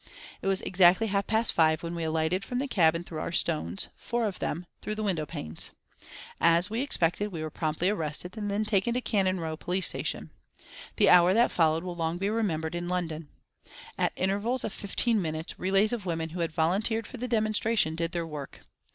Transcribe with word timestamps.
It 0.41 0.47
was 0.47 0.61
exactly 0.61 1.05
half 1.05 1.27
past 1.27 1.53
five 1.53 1.83
when 1.83 1.93
we 1.93 2.03
alighted 2.03 2.43
from 2.43 2.57
the 2.57 2.67
cab 2.67 2.95
and 2.95 3.05
threw 3.05 3.19
our 3.19 3.31
stones, 3.31 3.89
four 3.95 4.25
of 4.25 4.39
them, 4.39 4.65
through 4.81 4.95
the 4.95 5.03
window 5.03 5.27
panes. 5.27 5.69
As 6.39 6.71
we 6.71 6.81
expected 6.81 7.31
we 7.31 7.43
were 7.43 7.51
promptly 7.51 7.87
arrested 7.91 8.35
and 8.35 8.67
taken 8.67 8.95
to 8.95 9.01
Cannon 9.01 9.39
Row 9.39 9.55
police 9.55 9.85
station. 9.87 10.31
The 10.95 11.11
hour 11.11 11.35
that 11.35 11.51
followed 11.51 11.83
will 11.83 11.93
long 11.93 12.17
be 12.17 12.31
remembered 12.31 12.73
in 12.73 12.89
London. 12.89 13.27
At 13.95 14.11
intervals 14.15 14.63
of 14.63 14.73
fifteen 14.73 15.21
minutes 15.21 15.59
relays 15.59 15.93
of 15.93 16.07
women 16.07 16.29
who 16.29 16.39
had 16.39 16.51
volunteered 16.51 17.05
for 17.05 17.17
the 17.17 17.27
demonstration 17.27 17.93
did 17.93 18.11
their 18.11 18.25
work. 18.25 18.61